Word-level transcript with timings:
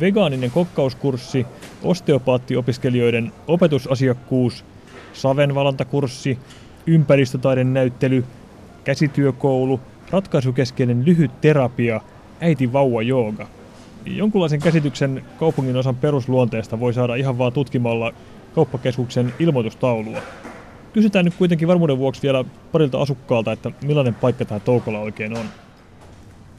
vegaaninen 0.00 0.50
kokkauskurssi, 0.50 1.46
osteopaattiopiskelijoiden 1.82 3.32
opetusasiakkuus, 3.46 4.64
savenvalantakurssi, 5.12 6.38
ympäristötaiden 6.86 7.74
näyttely, 7.74 8.24
käsityökoulu, 8.84 9.80
ratkaisukeskeinen 10.10 11.04
lyhyt 11.04 11.40
terapia, 11.40 12.00
äiti 12.40 12.72
vauva 12.72 13.02
jooga. 13.02 13.46
Jonkunlaisen 14.06 14.60
käsityksen 14.60 15.24
kaupungin 15.38 15.76
osan 15.76 15.96
perusluonteesta 15.96 16.80
voi 16.80 16.94
saada 16.94 17.14
ihan 17.14 17.38
vaan 17.38 17.52
tutkimalla 17.52 18.12
kauppakeskuksen 18.54 19.34
ilmoitustaulua. 19.38 20.18
Kysytään 20.92 21.24
nyt 21.24 21.34
kuitenkin 21.34 21.68
varmuuden 21.68 21.98
vuoksi 21.98 22.22
vielä 22.22 22.44
parilta 22.72 23.00
asukkaalta, 23.00 23.52
että 23.52 23.70
millainen 23.84 24.14
paikka 24.14 24.44
tämä 24.44 24.60
Toukola 24.60 24.98
oikein 24.98 25.38
on. 25.38 25.44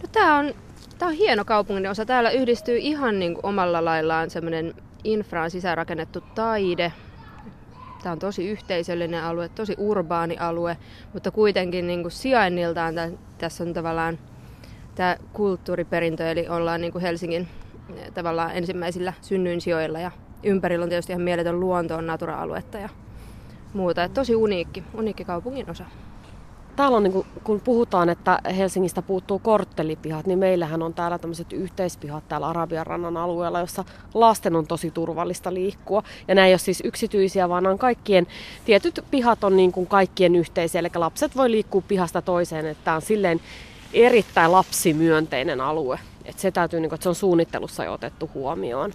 No, 0.01 0.09
tämä 0.11 0.37
on, 0.37 0.53
tämä 0.99 1.09
on 1.09 1.15
hieno 1.15 1.45
kaupungin 1.45 1.87
osa. 1.87 2.05
Täällä 2.05 2.31
yhdistyy 2.31 2.77
ihan 2.77 3.19
niin 3.19 3.33
kuin 3.33 3.45
omalla 3.45 3.85
laillaan 3.85 4.29
semmoinen 4.29 4.73
infraan 5.03 5.51
sisäänrakennettu 5.51 6.21
taide. 6.35 6.93
Tämä 8.03 8.13
on 8.13 8.19
tosi 8.19 8.47
yhteisöllinen 8.47 9.23
alue, 9.23 9.49
tosi 9.49 9.75
urbaani 9.77 10.37
alue, 10.37 10.77
mutta 11.13 11.31
kuitenkin 11.31 11.87
niin 11.87 12.01
kuin 12.01 12.11
sijainniltaan 12.11 12.93
tässä 13.37 13.63
on 13.63 13.73
tavallaan 13.73 14.19
tämä 14.95 15.17
kulttuuriperintö, 15.33 16.31
eli 16.31 16.47
ollaan 16.47 16.81
niin 16.81 16.91
kuin 16.91 17.01
Helsingin 17.01 17.47
eh, 17.95 18.11
tavallaan 18.13 18.51
ensimmäisillä 18.55 19.13
synnyinsijoilla 19.21 19.99
ja 19.99 20.11
ympärillä 20.43 20.83
on 20.83 20.89
tietysti 20.89 21.11
ihan 21.11 21.23
mieletön 21.23 21.59
luonto, 21.59 21.95
on 21.95 22.07
natura-aluetta 22.07 22.77
ja 22.77 22.89
muuta. 23.73 24.03
Et 24.03 24.13
tosi 24.13 24.35
uniikki, 24.35 24.83
uniikki 24.93 25.25
kaupungin 25.25 25.69
osa. 25.69 25.85
Täällä 26.79 26.97
on, 26.97 27.03
niin 27.03 27.13
kuin, 27.13 27.27
kun 27.43 27.61
puhutaan, 27.61 28.09
että 28.09 28.39
Helsingistä 28.57 29.01
puuttuu 29.01 29.39
korttelipihat, 29.39 30.27
niin 30.27 30.39
meillähän 30.39 30.81
on 30.81 30.93
täällä 30.93 31.17
tämmöiset 31.17 31.53
yhteispihat 31.53 32.27
täällä 32.27 32.47
Arabian 32.47 32.87
rannan 32.87 33.17
alueella, 33.17 33.59
jossa 33.59 33.85
lasten 34.13 34.55
on 34.55 34.67
tosi 34.67 34.91
turvallista 34.91 35.53
liikkua. 35.53 36.03
Ja 36.27 36.35
nämä 36.35 36.47
ei 36.47 36.53
ole 36.53 36.57
siis 36.57 36.81
yksityisiä, 36.85 37.49
vaan 37.49 37.67
on 37.67 37.77
kaikkien, 37.77 38.27
tietyt 38.65 39.05
pihat 39.11 39.43
on 39.43 39.57
niin 39.57 39.71
kuin 39.71 39.87
kaikkien 39.87 40.35
yhteisiä, 40.35 40.79
eli 40.79 40.89
lapset 40.95 41.35
voi 41.35 41.51
liikkua 41.51 41.83
pihasta 41.87 42.21
toiseen, 42.21 42.65
että 42.65 42.83
tämä 42.83 42.95
on 42.95 43.01
silleen 43.01 43.41
erittäin 43.93 44.51
lapsimyönteinen 44.51 45.61
alue. 45.61 45.99
Että 46.25 46.41
se 46.41 46.51
täytyy, 46.51 46.79
niin 46.79 46.89
kuin, 46.89 46.97
että 46.97 47.03
se 47.03 47.09
on 47.09 47.15
suunnittelussa 47.15 47.83
jo 47.83 47.93
otettu 47.93 48.29
huomioon. 48.33 48.91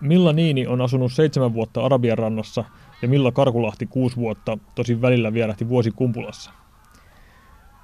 Milla 0.00 0.32
Niini 0.32 0.66
on 0.66 0.80
asunut 0.80 1.12
seitsemän 1.12 1.54
vuotta 1.54 1.84
Arabian 1.84 2.18
rannassa 2.18 2.64
ja 3.02 3.08
Milla 3.08 3.32
Karkulahti 3.32 3.86
kuusi 3.86 4.16
vuotta, 4.16 4.58
tosin 4.74 5.02
välillä 5.02 5.32
vierähti 5.32 5.68
vuosi 5.68 5.90
Kumpulassa. 5.90 6.50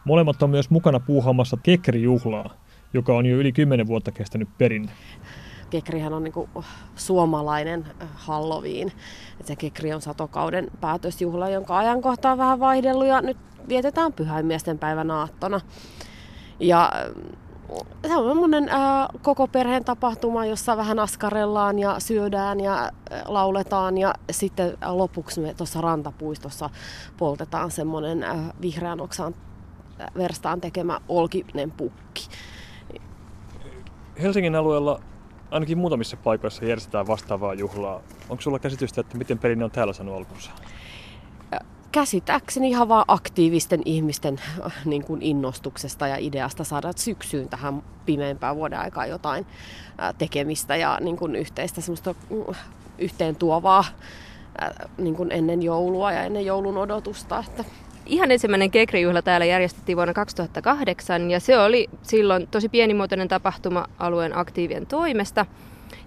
Molemmat 0.05 0.43
on 0.43 0.51
myös 0.51 0.71
mukana 0.71 1.01
puuhaamassa 1.01 1.57
Kekri-juhlaa, 1.63 2.51
joka 2.95 3.17
on 3.17 3.27
jo 3.27 3.37
yli 3.37 3.53
kymmenen 3.53 3.87
vuotta 3.87 4.13
kestänyt 4.13 4.49
perinne. 4.59 4.93
Kekrihän 5.71 6.13
on 6.13 6.25
niinku 6.25 6.49
suomalainen 6.97 7.87
Halloween. 8.15 8.93
Se 9.45 9.57
Kekri 9.57 9.93
on 9.93 10.01
satokauden 10.01 10.71
päätösjuhla, 10.81 11.49
jonka 11.49 11.79
ajankohta 11.79 12.33
on 12.33 12.39
vähän 12.39 12.61
vaihdellut 12.61 13.07
ja 13.07 13.21
nyt 13.21 13.37
vietetään 13.69 14.13
pyhäinmiesten 14.13 14.79
päivän 14.79 15.11
aattona. 15.11 15.61
Ja 16.61 16.93
se 18.07 18.17
on 18.17 18.29
semmoinen 18.29 18.69
ää, 18.69 19.09
koko 19.23 19.47
perheen 19.47 19.85
tapahtuma, 19.85 20.47
jossa 20.47 20.77
vähän 20.77 20.99
askarellaan 20.99 21.79
ja 21.79 22.01
syödään 22.01 22.61
ja 22.61 22.91
lauletaan 23.25 23.99
ja 23.99 24.15
sitten 24.31 24.79
lopuksi 24.87 25.41
me 25.41 25.55
tuossa 25.55 25.81
rantapuistossa 25.81 26.71
poltetaan 27.17 27.71
semmoinen 27.71 28.23
ää, 28.23 28.53
vihreän 28.61 29.01
oksan 29.01 29.35
verstaan 30.17 30.61
tekemä 30.61 31.01
olkinen 31.09 31.71
pukki. 31.71 32.29
Helsingin 34.23 34.55
alueella 34.55 35.01
ainakin 35.51 35.79
muutamissa 35.79 36.17
paikoissa 36.17 36.65
järjestetään 36.65 37.07
vastaavaa 37.07 37.55
juhlaa. 37.55 38.01
Onko 38.29 38.41
sulla 38.41 38.59
käsitystä, 38.59 39.01
että 39.01 39.19
miten 39.19 39.39
perinne 39.39 39.65
on 39.65 39.71
täällä 39.71 39.93
saanut 39.93 40.17
alkunsa? 40.17 40.51
Käsittääkseni 41.93 42.69
ihan 42.69 42.89
vaan 42.89 43.05
aktiivisten 43.09 43.83
ihmisten 43.85 44.41
äh, 44.67 44.73
niin 44.85 45.05
kuin 45.05 45.23
innostuksesta 45.23 46.09
ja 46.09 46.17
ideasta 46.17 46.65
saada 46.65 46.93
syksyyn 46.97 47.49
tähän 47.49 47.83
pimeämpään 48.07 48.57
vuoden 48.57 48.79
aikaan 48.79 49.09
jotain 49.09 49.47
äh, 50.03 50.15
tekemistä 50.19 50.77
ja 50.77 50.99
niin 51.01 51.17
kuin 51.17 51.37
yhteistä 51.37 51.81
semmoista 51.81 52.15
mm, 52.31 52.55
yhteen 52.99 53.37
tuovaa 53.37 53.85
äh, 54.63 54.71
niin 54.99 55.15
kuin 55.17 55.33
ennen 55.33 55.63
joulua 55.63 56.13
ja 56.13 56.23
ennen 56.23 56.47
joulun 56.47 56.77
odotusta. 56.79 57.45
Että 57.49 57.65
ihan 58.07 58.31
ensimmäinen 58.31 58.71
Kekrijuhla 58.71 59.23
täällä 59.23 59.47
järjestettiin 59.47 59.97
vuonna 59.97 60.15
2008 60.15 61.31
ja 61.31 61.41
se 61.41 61.59
oli 61.59 61.89
silloin 62.03 62.49
tosi 62.51 62.69
pienimuotoinen 62.69 63.29
tapahtuma 63.29 63.87
alueen 63.99 64.39
aktiivien 64.39 64.87
toimesta. 64.87 65.47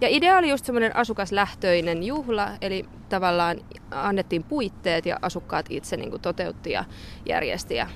Ja 0.01 0.07
idea 0.09 0.37
oli 0.37 0.49
just 0.49 0.65
semmoinen 0.65 0.95
asukaslähtöinen 0.95 2.03
juhla, 2.03 2.47
eli 2.61 2.85
tavallaan 3.09 3.57
annettiin 3.91 4.43
puitteet 4.43 5.05
ja 5.05 5.19
asukkaat 5.21 5.65
itse 5.69 5.97
niin 5.97 6.09
kuin 6.09 6.21
toteutti 6.21 6.71
ja 6.71 6.85
järjesti 7.25 7.75
ja, 7.75 7.87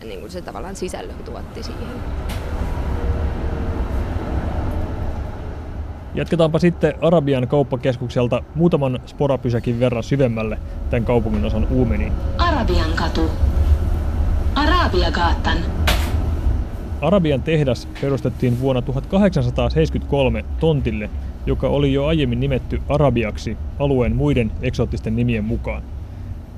ja 0.00 0.06
niin 0.06 0.20
kuin 0.20 0.30
se 0.30 0.42
tavallaan 0.42 0.76
sisällön 0.76 1.24
tuotti 1.24 1.62
siihen. 1.62 1.88
Jatketaanpa 6.14 6.58
sitten 6.58 6.94
Arabian 7.02 7.48
kauppakeskukselta 7.48 8.42
muutaman 8.54 9.00
sporapysäkin 9.06 9.80
verran 9.80 10.02
syvemmälle 10.02 10.58
tämän 10.90 11.04
kaupungin 11.04 11.44
osan 11.44 11.66
uumeniin. 11.70 12.12
Arabian 12.38 12.92
katu. 12.94 13.30
Arabiagatan. 14.54 15.79
Arabian 17.00 17.42
tehdas 17.42 17.88
perustettiin 18.00 18.60
vuonna 18.60 18.82
1873 18.82 20.44
tontille, 20.60 21.10
joka 21.46 21.68
oli 21.68 21.92
jo 21.92 22.06
aiemmin 22.06 22.40
nimetty 22.40 22.82
Arabiaksi 22.88 23.56
alueen 23.78 24.16
muiden 24.16 24.52
eksoottisten 24.62 25.16
nimien 25.16 25.44
mukaan. 25.44 25.82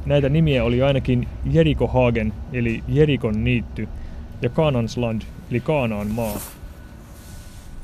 Näitä 0.06 0.28
nimiä 0.28 0.64
oli 0.64 0.82
ainakin 0.82 1.28
Jerikohagen 1.44 2.32
eli 2.52 2.82
Jerikon 2.88 3.44
niitty 3.44 3.88
ja 4.42 4.48
Kanansland 4.48 5.22
eli 5.50 5.60
Kaanaan 5.60 6.06
maa. 6.06 6.36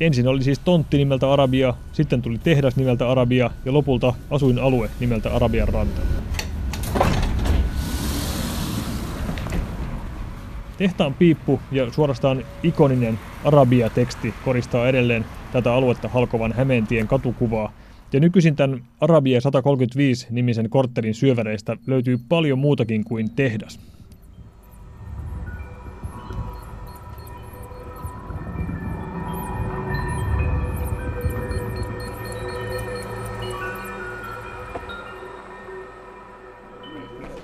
Ensin 0.00 0.28
oli 0.28 0.42
siis 0.42 0.58
tontti 0.58 0.96
nimeltä 0.96 1.32
Arabia, 1.32 1.74
sitten 1.92 2.22
tuli 2.22 2.38
tehdas 2.38 2.76
nimeltä 2.76 3.10
Arabia 3.10 3.50
ja 3.64 3.72
lopulta 3.72 4.14
asuinalue 4.30 4.90
nimeltä 5.00 5.34
Arabian 5.34 5.68
ranta. 5.68 6.00
Tehtaan 10.78 11.14
piippu 11.14 11.60
ja 11.72 11.92
suorastaan 11.92 12.44
ikoninen 12.62 13.18
Arabia-teksti 13.44 14.34
koristaa 14.44 14.88
edelleen 14.88 15.24
tätä 15.52 15.74
aluetta 15.74 16.08
halkovan 16.08 16.52
Hämeentien 16.52 17.08
katukuvaa. 17.08 17.72
Ja 18.12 18.20
nykyisin 18.20 18.56
tämän 18.56 18.84
Arabia 19.00 19.40
135 19.40 20.26
nimisen 20.30 20.70
korttelin 20.70 21.14
syöväreistä 21.14 21.76
löytyy 21.86 22.18
paljon 22.28 22.58
muutakin 22.58 23.04
kuin 23.04 23.30
tehdas. 23.30 23.80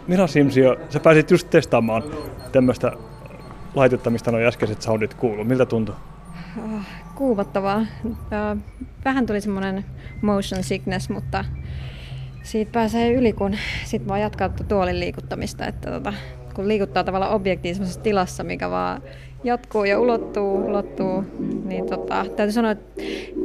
Mira 0.06 0.26
Simsio, 0.26 0.76
sä 0.90 1.00
pääsit 1.00 1.30
just 1.30 1.50
testaamaan 1.50 2.02
tämmöistä 2.52 2.92
laitetta, 3.74 4.10
mistä 4.10 4.30
noin 4.30 4.46
äskeiset 4.46 4.82
soundit 4.82 5.14
kuuluu. 5.14 5.44
Miltä 5.44 5.66
tuntuu? 5.66 5.94
Ah, 6.74 6.86
kuumottavaa. 7.14 7.86
Vähän 9.04 9.26
tuli 9.26 9.40
semmoinen 9.40 9.84
motion 10.22 10.62
sickness, 10.62 11.08
mutta 11.08 11.44
siitä 12.42 12.72
pääsee 12.72 13.12
yli, 13.12 13.32
kun 13.32 13.56
sitten 13.84 14.08
vaan 14.08 14.20
jatkaa 14.20 14.48
tuolin 14.48 15.00
liikuttamista. 15.00 15.66
Että 15.66 15.90
tota, 15.90 16.12
kun 16.54 16.68
liikuttaa 16.68 17.04
tavallaan 17.04 17.32
objektiivisessa 17.32 18.00
tilassa, 18.00 18.44
mikä 18.44 18.70
vaan 18.70 19.02
jatkuu 19.44 19.84
ja 19.84 20.00
ulottuu, 20.00 20.66
ulottuu, 20.66 21.24
niin 21.64 21.86
tota, 21.86 22.26
täytyy 22.36 22.52
sanoa, 22.52 22.70
että 22.70 23.02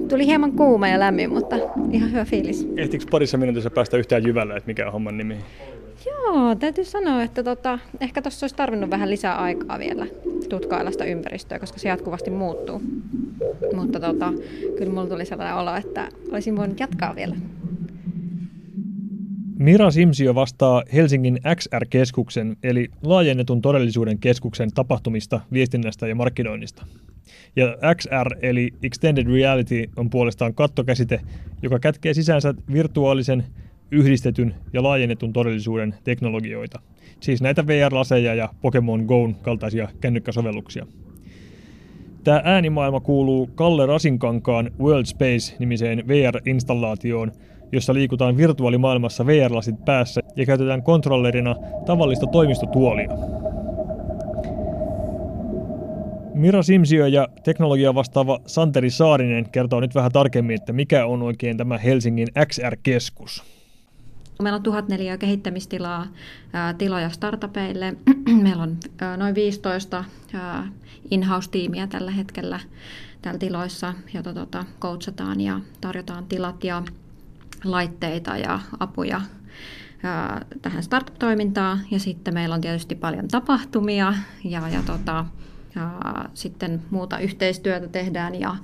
tuli 0.09 0.25
hieman 0.25 0.51
kuuma 0.51 0.87
ja 0.87 0.99
lämmin, 0.99 1.33
mutta 1.33 1.55
ihan 1.91 2.11
hyvä 2.11 2.25
fiilis. 2.25 2.67
Ehtikö 2.77 3.05
parissa 3.11 3.37
minuutissa 3.37 3.69
päästä 3.69 3.97
yhtään 3.97 4.23
jyvällä, 4.23 4.57
että 4.57 4.67
mikä 4.67 4.85
on 4.85 4.91
homman 4.91 5.17
nimi? 5.17 5.37
Joo, 6.05 6.55
täytyy 6.55 6.83
sanoa, 6.83 7.23
että 7.23 7.43
tota, 7.43 7.79
ehkä 7.99 8.21
tuossa 8.21 8.43
olisi 8.43 8.55
tarvinnut 8.55 8.89
vähän 8.89 9.09
lisää 9.09 9.35
aikaa 9.35 9.79
vielä 9.79 10.07
tutkailla 10.49 10.91
sitä 10.91 11.03
ympäristöä, 11.03 11.59
koska 11.59 11.79
se 11.79 11.89
jatkuvasti 11.89 12.31
muuttuu. 12.31 12.81
Mutta 13.75 13.99
tota, 13.99 14.33
kyllä 14.77 14.93
mulla 14.93 15.07
tuli 15.07 15.25
sellainen 15.25 15.55
olo, 15.55 15.75
että 15.75 16.09
olisin 16.31 16.57
voinut 16.57 16.79
jatkaa 16.79 17.15
vielä. 17.15 17.35
Mira 19.59 19.91
Simsio 19.91 20.35
vastaa 20.35 20.83
Helsingin 20.93 21.39
XR-keskuksen 21.55 22.57
eli 22.63 22.87
laajennetun 23.03 23.61
todellisuuden 23.61 24.19
keskuksen 24.19 24.71
tapahtumista, 24.73 25.39
viestinnästä 25.53 26.07
ja 26.07 26.15
markkinoinnista. 26.15 26.85
Ja 27.55 27.77
XR 27.95 28.35
eli 28.41 28.69
Extended 28.83 29.27
Reality 29.27 29.89
on 29.95 30.09
puolestaan 30.09 30.53
kattokäsite, 30.53 31.21
joka 31.61 31.79
kätkee 31.79 32.13
sisäänsä 32.13 32.53
virtuaalisen, 32.73 33.43
yhdistetyn 33.91 34.55
ja 34.73 34.83
laajennetun 34.83 35.33
todellisuuden 35.33 35.95
Tämä 42.23 42.41
äänimaailma 42.43 42.99
kuuluu 42.99 43.49
Kalle 43.55 43.85
Rasinkankaan 43.85 44.71
World 44.79 45.05
Space-nimiseen 45.05 46.07
VR-installaatioon, 46.07 47.31
jossa 47.71 47.93
liikutaan 47.93 48.37
virtuaalimaailmassa 48.37 49.25
VR-lasit 49.25 49.85
päässä 49.85 50.21
ja 50.35 50.45
käytetään 50.45 50.83
kontrollerina 50.83 51.55
tavallista 51.85 52.27
toimistotuolia. 52.27 53.09
Mira 56.33 56.63
Simsio 56.63 57.07
ja 57.07 57.27
teknologia 57.43 57.95
vastaava 57.95 58.39
Santeri 58.45 58.89
Saarinen 58.89 59.49
kertoo 59.51 59.79
nyt 59.79 59.95
vähän 59.95 60.11
tarkemmin, 60.11 60.55
että 60.55 60.73
mikä 60.73 61.05
on 61.05 61.21
oikein 61.21 61.57
tämä 61.57 61.77
Helsingin 61.77 62.27
XR-keskus. 62.45 63.58
Meillä 64.43 64.57
on 64.57 64.63
1004 64.63 65.17
kehittämistilaa 65.17 66.07
tiloja 66.77 67.09
startupeille. 67.09 67.95
Meillä 68.43 68.63
on 68.63 68.77
noin 69.17 69.35
15 69.35 70.03
ää, 70.33 70.67
in-house-tiimiä 71.11 71.87
tällä 71.87 72.11
hetkellä 72.11 72.59
täällä 73.21 73.39
tiloissa, 73.39 73.93
joita 74.13 74.33
tota, 74.33 74.65
coachataan 74.81 75.41
ja 75.41 75.59
tarjotaan 75.81 76.25
tilat 76.25 76.63
ja 76.63 76.83
laitteita 77.63 78.37
ja 78.37 78.59
apuja 78.79 79.21
tähän 80.61 80.83
startup-toimintaan. 80.83 81.79
Ja 81.91 81.99
sitten 81.99 82.33
meillä 82.33 82.55
on 82.55 82.61
tietysti 82.61 82.95
paljon 82.95 83.27
tapahtumia 83.27 84.13
ja, 84.43 84.69
ja, 84.69 84.83
tota, 84.85 85.25
ja 85.75 85.91
sitten 86.33 86.81
muuta 86.89 87.19
yhteistyötä 87.19 87.87
tehdään 87.87 88.35
ja 88.35 88.55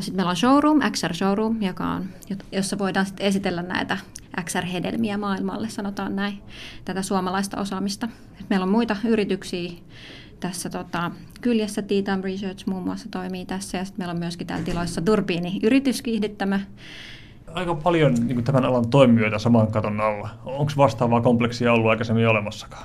sitten 0.00 0.16
meillä 0.16 0.30
on 0.30 0.36
showroom, 0.36 0.80
XR 0.90 1.14
Showroom, 1.14 1.62
joka 1.62 1.84
on, 1.84 2.04
jossa 2.52 2.78
voidaan 2.78 3.06
sitten 3.06 3.26
esitellä 3.26 3.62
näitä 3.62 3.98
XR-hedelmiä 4.44 5.18
maailmalle, 5.18 5.68
sanotaan 5.68 6.16
näin, 6.16 6.42
tätä 6.84 7.02
suomalaista 7.02 7.60
osaamista. 7.60 8.08
Meillä 8.50 8.64
on 8.64 8.70
muita 8.70 8.96
yrityksiä 9.04 9.72
tässä 10.40 10.70
tota, 10.70 11.10
kyljessä, 11.40 11.82
T-Time 11.82 12.22
Research 12.22 12.66
muun 12.66 12.82
muassa 12.82 13.08
toimii 13.10 13.46
tässä, 13.46 13.78
ja 13.78 13.84
sitten 13.84 14.00
meillä 14.00 14.12
on 14.12 14.18
myöskin 14.18 14.46
täällä 14.46 14.64
tiloissa 14.64 15.00
Turbiini 15.00 15.60
yrityskiihdyttämä. 15.62 16.60
Aika 17.54 17.74
paljon 17.74 18.14
niin 18.14 18.44
tämän 18.44 18.64
alan 18.64 18.90
toimijoita 18.90 19.38
saman 19.38 19.72
katon 19.72 20.00
alla. 20.00 20.28
Onko 20.44 20.72
vastaavaa 20.76 21.20
kompleksia 21.20 21.72
ollut 21.72 21.90
aikaisemmin 21.90 22.28
olemassakaan? 22.28 22.84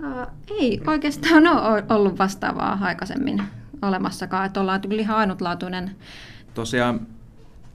Uh, 0.00 0.26
ei 0.60 0.80
oikeastaan 0.86 1.46
ole 1.46 1.84
ollut 1.88 2.18
vastaavaa 2.18 2.78
aikaisemmin 2.80 3.42
olemassakaan, 3.82 4.46
että 4.46 4.60
ollaan 4.60 4.80
kyllä 4.80 5.02
ihan 5.02 5.18
ainutlaatuinen. 5.18 5.96
Tosiaan 6.54 7.06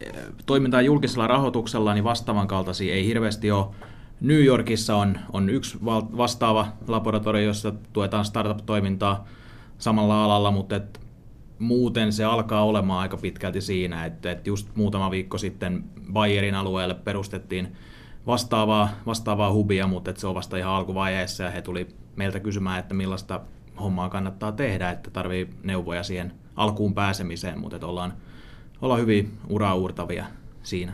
eh, 0.01 0.13
toimintaa 0.45 0.81
julkisella 0.81 1.27
rahoituksella 1.27 1.93
niin 1.93 2.03
vastaavan 2.03 2.47
kaltaisia 2.47 2.93
ei 2.93 3.05
hirveästi 3.05 3.51
ole. 3.51 3.67
New 4.21 4.43
Yorkissa 4.43 4.95
on, 4.95 5.19
on 5.33 5.49
yksi 5.49 5.77
vastaava 6.17 6.67
laboratorio, 6.87 7.41
jossa 7.41 7.73
tuetaan 7.93 8.25
startup-toimintaa 8.25 9.27
samalla 9.77 10.23
alalla, 10.25 10.51
mutta 10.51 10.75
et 10.75 10.99
muuten 11.59 12.13
se 12.13 12.23
alkaa 12.23 12.65
olemaan 12.65 12.99
aika 12.99 13.17
pitkälti 13.17 13.61
siinä, 13.61 14.05
että, 14.05 14.31
että 14.31 14.49
just 14.49 14.75
muutama 14.75 15.11
viikko 15.11 15.37
sitten 15.37 15.83
Bayerin 16.13 16.55
alueelle 16.55 16.93
perustettiin 16.93 17.75
vastaavaa, 18.27 18.89
vastaavaa 19.05 19.53
hubia, 19.53 19.87
mutta 19.87 20.09
että 20.09 20.21
se 20.21 20.27
on 20.27 20.35
vasta 20.35 20.57
ihan 20.57 20.73
alkuvaiheessa 20.73 21.43
ja 21.43 21.51
he 21.51 21.61
tuli 21.61 21.87
meiltä 22.15 22.39
kysymään, 22.39 22.79
että 22.79 22.93
millaista 22.93 23.41
hommaa 23.79 24.09
kannattaa 24.09 24.51
tehdä, 24.51 24.89
että 24.89 25.11
tarvii 25.11 25.49
neuvoja 25.63 26.03
siihen 26.03 26.31
alkuun 26.55 26.93
pääsemiseen, 26.93 27.59
mutta 27.59 27.75
että 27.75 27.87
ollaan, 27.87 28.13
ollaan 28.81 29.01
hyvin 29.01 29.31
uraurtavia 29.49 30.25
siinä. 30.63 30.93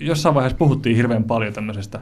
Jossain 0.00 0.34
vaiheessa 0.34 0.58
puhuttiin 0.58 0.96
hirveän 0.96 1.24
paljon 1.24 1.52
tämmöisestä 1.52 2.00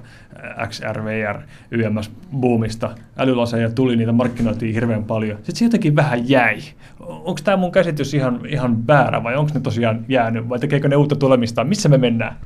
XR, 0.69 1.05
VR, 1.05 1.41
YMS-boomista. 1.71 2.91
Älylaseja 3.17 3.71
tuli, 3.71 3.97
niitä 3.97 4.13
markkinoitiin 4.13 4.75
hirveän 4.75 5.05
paljon. 5.05 5.37
Sitten 5.37 5.57
se 5.57 5.65
jotenkin 5.65 5.97
vähän 5.97 6.29
jäi. 6.29 6.59
Onko 7.01 7.41
tämä 7.45 7.57
mun 7.57 7.73
käsitys 7.73 8.15
ihan, 8.15 8.41
ihan 8.49 8.87
väärä 8.87 9.23
vai 9.23 9.37
onko 9.37 9.51
ne 9.55 9.61
tosiaan 9.61 10.05
jäänyt 10.09 10.49
vai 10.49 10.59
tekeekö 10.59 10.89
ne 10.89 10.97
uutta 10.97 11.17
tulemista? 11.17 11.65
Missä 11.65 11.89
me 11.89 11.99
mennään? 11.99 12.37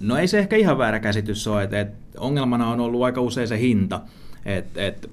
No 0.00 0.16
ei 0.16 0.28
se 0.28 0.38
ehkä 0.38 0.56
ihan 0.56 0.78
väärä 0.78 1.00
käsitys 1.00 1.48
ole, 1.48 1.62
että, 1.62 1.86
ongelmana 2.18 2.68
on 2.68 2.80
ollut 2.80 3.02
aika 3.02 3.20
usein 3.20 3.48
se 3.48 3.58
hinta. 3.58 4.00
Että, 4.44 4.86
että 4.86 5.08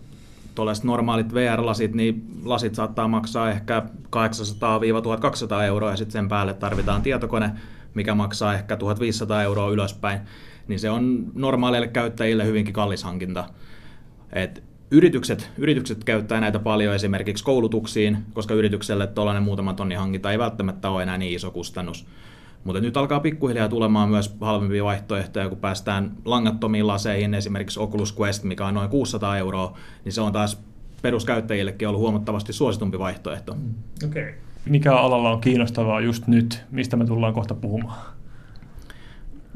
tuollaiset 0.55 0.83
normaalit 0.83 1.33
VR-lasit, 1.33 1.93
niin 1.93 2.27
lasit 2.45 2.75
saattaa 2.75 3.07
maksaa 3.07 3.51
ehkä 3.51 3.83
800-1200 5.59 5.63
euroa 5.63 5.91
ja 5.91 5.97
sitten 5.97 6.11
sen 6.11 6.29
päälle 6.29 6.53
tarvitaan 6.53 7.01
tietokone, 7.01 7.51
mikä 7.93 8.15
maksaa 8.15 8.53
ehkä 8.53 8.75
1500 8.75 9.43
euroa 9.43 9.69
ylöspäin. 9.69 10.19
Niin 10.67 10.79
se 10.79 10.89
on 10.89 11.31
normaaleille 11.33 11.87
käyttäjille 11.87 12.45
hyvinkin 12.45 12.73
kallis 12.73 13.03
hankinta. 13.03 13.45
Et 14.33 14.63
yritykset, 14.91 15.49
yritykset 15.57 16.03
käyttää 16.03 16.39
näitä 16.39 16.59
paljon 16.59 16.95
esimerkiksi 16.95 17.43
koulutuksiin, 17.43 18.17
koska 18.33 18.53
yritykselle 18.53 19.07
tuollainen 19.07 19.43
muutama 19.43 19.73
tonni 19.73 19.95
hankinta 19.95 20.31
ei 20.31 20.39
välttämättä 20.39 20.89
ole 20.89 21.03
enää 21.03 21.17
niin 21.17 21.35
iso 21.35 21.51
kustannus. 21.51 22.05
Mutta 22.63 22.81
nyt 22.81 22.97
alkaa 22.97 23.19
pikkuhiljaa 23.19 23.69
tulemaan 23.69 24.09
myös 24.09 24.35
halvempia 24.41 24.83
vaihtoehtoja, 24.83 25.49
kun 25.49 25.57
päästään 25.57 26.11
langattomiin 26.25 26.87
laseihin, 26.87 27.33
esimerkiksi 27.33 27.79
Oculus 27.79 28.19
Quest, 28.19 28.43
mikä 28.43 28.65
on 28.65 28.73
noin 28.73 28.89
600 28.89 29.37
euroa, 29.37 29.77
niin 30.05 30.13
se 30.13 30.21
on 30.21 30.33
taas 30.33 30.63
peruskäyttäjillekin 31.01 31.87
ollut 31.87 32.01
huomattavasti 32.01 32.53
suositumpi 32.53 32.99
vaihtoehto. 32.99 33.53
Mm. 33.53 33.73
Okay. 34.05 34.33
Mikä 34.65 34.95
alalla 34.95 35.31
on 35.31 35.41
kiinnostavaa 35.41 36.01
just 36.01 36.27
nyt, 36.27 36.63
mistä 36.71 36.97
me 36.97 37.05
tullaan 37.05 37.33
kohta 37.33 37.55
puhumaan? 37.55 38.13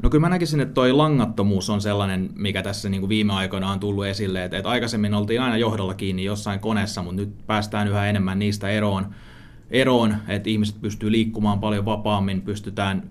No 0.02 0.10
kyllä 0.10 0.20
mä 0.20 0.28
näkisin, 0.28 0.60
että 0.60 0.74
toi 0.74 0.92
langattomuus 0.92 1.70
on 1.70 1.80
sellainen, 1.80 2.30
mikä 2.34 2.62
tässä 2.62 2.88
niin 2.88 3.00
kuin 3.00 3.08
viime 3.08 3.32
aikoina 3.32 3.70
on 3.70 3.80
tullut 3.80 4.06
esille, 4.06 4.44
että, 4.44 4.56
että 4.56 4.68
aikaisemmin 4.68 5.14
oltiin 5.14 5.40
aina 5.40 5.56
johdolla 5.56 5.94
kiinni 5.94 6.24
jossain 6.24 6.60
koneessa, 6.60 7.02
mutta 7.02 7.16
nyt 7.16 7.46
päästään 7.46 7.88
yhä 7.88 8.06
enemmän 8.06 8.38
niistä 8.38 8.68
eroon 8.68 9.06
eroon, 9.70 10.16
että 10.28 10.50
ihmiset 10.50 10.80
pystyy 10.80 11.12
liikkumaan 11.12 11.60
paljon 11.60 11.84
vapaammin, 11.84 12.42
pystytään 12.42 13.02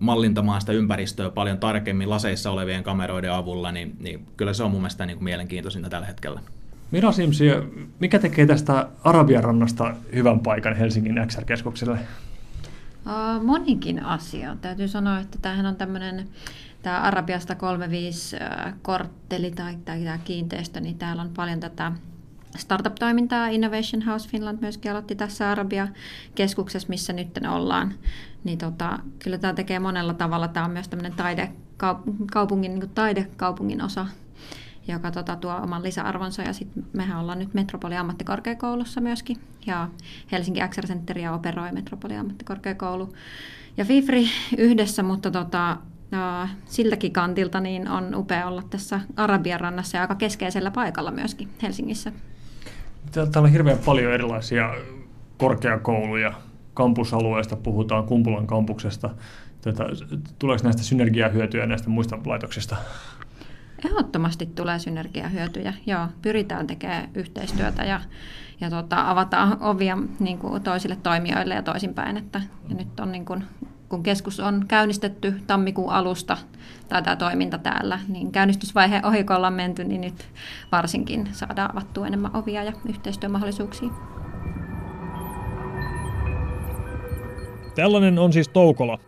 mallintamaan 0.00 0.60
sitä 0.60 0.72
ympäristöä 0.72 1.30
paljon 1.30 1.58
tarkemmin 1.58 2.10
laseissa 2.10 2.50
olevien 2.50 2.82
kameroiden 2.82 3.32
avulla, 3.32 3.72
niin, 3.72 3.96
niin 4.00 4.26
kyllä 4.36 4.52
se 4.52 4.62
on 4.62 4.70
mun 4.70 4.80
mielestä 4.80 5.06
niin 5.06 5.16
kuin 5.16 5.24
mielenkiintoisinta 5.24 5.88
tällä 5.88 6.06
hetkellä. 6.06 6.40
Mira 6.90 7.12
Simsi, 7.12 7.44
mikä 8.00 8.18
tekee 8.18 8.46
tästä 8.46 8.88
Arabian 9.04 9.44
rannasta 9.44 9.94
hyvän 10.14 10.40
paikan 10.40 10.76
Helsingin 10.76 11.20
XR-keskukselle? 11.26 11.98
Monikin 13.44 14.04
asia. 14.04 14.56
Täytyy 14.60 14.88
sanoa, 14.88 15.18
että 15.18 15.38
tämähän 15.42 15.66
on 15.66 15.76
tämmöinen 15.76 16.28
tämä 16.82 17.00
Arabiasta 17.00 17.54
35 17.54 18.36
kortteli 18.82 19.50
tai 19.50 19.76
tämä 19.84 20.18
kiinteistö, 20.24 20.80
niin 20.80 20.98
täällä 20.98 21.22
on 21.22 21.30
paljon 21.36 21.60
tätä 21.60 21.92
startup-toimintaa. 22.56 23.48
Innovation 23.48 24.02
House 24.02 24.28
Finland 24.28 24.58
myöskin 24.60 24.90
aloitti 24.90 25.14
tässä 25.14 25.50
Arabia-keskuksessa, 25.50 26.88
missä 26.88 27.12
nyt 27.12 27.28
ollaan. 27.50 27.94
Niin 28.44 28.58
tota, 28.58 28.98
kyllä 29.18 29.38
tämä 29.38 29.52
tekee 29.52 29.78
monella 29.78 30.14
tavalla. 30.14 30.48
Tämä 30.48 30.66
on 30.66 30.72
myös 30.72 30.88
tämmöinen 30.88 31.12
taidekaupungin, 31.12 32.78
niin 32.78 32.90
taidekaupungin 32.90 33.82
osa, 33.82 34.06
joka 34.88 35.10
tota, 35.10 35.36
tuo 35.36 35.54
oman 35.54 35.82
lisäarvonsa. 35.82 36.42
Ja 36.42 36.52
sitten 36.52 36.86
mehän 36.92 37.20
ollaan 37.20 37.38
nyt 37.38 37.54
Metropoli 37.54 37.96
ammattikorkeakoulussa 37.96 39.00
myöskin. 39.00 39.36
Ja 39.66 39.88
Helsinki 40.32 40.60
XR 40.68 40.86
Centeria 40.86 41.32
operoi 41.32 41.72
Metropoli 41.72 42.16
ammattikorkeakoulu 42.16 43.12
ja 43.76 43.84
FIFRI 43.84 44.28
yhdessä, 44.58 45.02
mutta 45.02 45.30
tota, 45.30 45.76
ja 46.12 46.48
siltäkin 46.66 47.12
kantilta 47.12 47.60
niin 47.60 47.88
on 47.88 48.14
upea 48.14 48.48
olla 48.48 48.62
tässä 48.62 49.00
Arabian 49.16 49.60
rannassa 49.60 49.96
ja 49.96 50.00
aika 50.00 50.14
keskeisellä 50.14 50.70
paikalla 50.70 51.10
myöskin 51.10 51.48
Helsingissä. 51.62 52.12
Täällä 53.12 53.40
on 53.40 53.50
hirveän 53.50 53.78
paljon 53.78 54.12
erilaisia 54.12 54.74
korkeakouluja. 55.38 56.32
Kampusalueesta 56.74 57.56
puhutaan, 57.56 58.04
Kumpulan 58.04 58.46
kampuksesta. 58.46 59.10
Tätä, 59.60 59.84
tuleeko 60.38 60.64
näistä 60.64 60.82
synergiahyötyjä 60.82 61.66
näistä 61.66 61.90
muista 61.90 62.18
laitoksista? 62.26 62.76
Ehdottomasti 63.84 64.46
tulee 64.46 64.78
synergiahyötyjä. 64.78 65.74
Joo, 65.86 66.06
pyritään 66.22 66.66
tekemään 66.66 67.08
yhteistyötä 67.14 67.84
ja, 67.84 68.00
ja 68.60 68.70
tota, 68.70 69.10
avataan 69.10 69.56
ovia 69.60 69.98
niin 70.20 70.38
kuin 70.38 70.62
toisille 70.62 70.96
toimijoille 71.02 71.54
ja 71.54 71.62
toisinpäin. 71.62 72.16
Että, 72.16 72.42
ja 72.68 72.74
nyt 72.74 73.00
on 73.00 73.12
niin 73.12 73.24
kuin 73.24 73.44
kun 73.90 74.02
keskus 74.02 74.40
on 74.40 74.64
käynnistetty 74.68 75.34
tammikuun 75.46 75.92
alusta 75.92 76.36
tai 76.88 77.02
tämä 77.02 77.16
toiminta 77.16 77.58
täällä, 77.58 77.98
niin 78.08 78.32
käynnistysvaiheen 78.32 79.06
ohikolla 79.06 79.36
ollaan 79.36 79.52
menty, 79.52 79.84
niin 79.84 80.00
nyt 80.00 80.28
varsinkin 80.72 81.28
saadaan 81.32 81.70
avattua 81.72 82.06
enemmän 82.06 82.36
ovia 82.36 82.64
ja 82.64 82.72
yhteistyömahdollisuuksia. 82.88 83.88
Tällainen 87.74 88.18
on 88.18 88.32
siis 88.32 88.48
Toukola. 88.48 88.98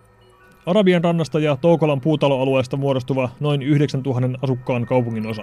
Arabian 0.66 1.04
rannasta 1.04 1.40
ja 1.40 1.56
Toukolan 1.56 2.00
puutaloalueesta 2.00 2.76
muodostuva 2.76 3.28
noin 3.40 3.62
9000 3.62 4.38
asukkaan 4.42 4.86
kaupungin 4.86 5.26
osa. 5.26 5.42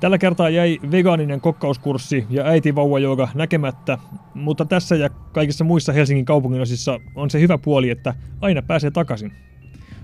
Tällä 0.00 0.18
kertaa 0.18 0.50
jäi 0.50 0.78
vegaaninen 0.90 1.40
kokkauskurssi 1.40 2.26
ja 2.30 2.44
äitivauvajoga 2.44 3.28
näkemättä, 3.34 3.98
mutta 4.34 4.64
tässä 4.64 4.96
ja 4.96 5.10
kaikissa 5.10 5.64
muissa 5.64 5.92
Helsingin 5.92 6.24
kaupungin 6.24 6.60
osissa 6.60 7.00
on 7.14 7.30
se 7.30 7.40
hyvä 7.40 7.58
puoli, 7.58 7.90
että 7.90 8.14
aina 8.40 8.62
pääsee 8.62 8.90
takaisin. 8.90 9.32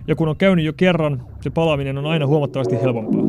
Ja 0.06 0.14
kun 0.16 0.28
on 0.28 0.36
käynyt 0.36 0.64
jo 0.64 0.72
kerran, 0.72 1.26
se 1.40 1.50
palaaminen 1.50 1.98
on 1.98 2.06
aina 2.06 2.26
huomattavasti 2.26 2.82
helpompaa. 2.82 3.24